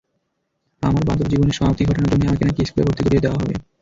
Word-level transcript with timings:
আমার 0.83 1.03
বাঁদরজীবনের 1.05 1.57
সমাপ্তি 1.57 1.83
ঘটানোর 1.85 2.11
জন্যই 2.11 2.29
আমাকে 2.29 2.45
নাকি 2.45 2.61
স্কুলে 2.65 2.85
ভর্তি 2.85 3.01
করিয়ে 3.03 3.23
দেওয়া 3.23 3.39
হবে। 3.41 3.55